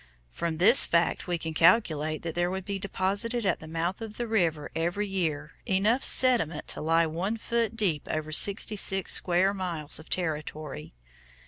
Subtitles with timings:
[0.31, 4.17] From this fact we can calculate that there would be deposited at the mouth of
[4.17, 9.53] the river every year, enough sediment to lie one foot deep over sixty six square
[9.53, 10.95] miles of territory.